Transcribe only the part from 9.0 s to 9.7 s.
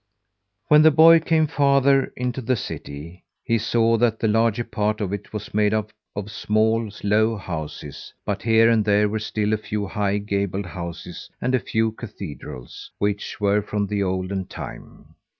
were still a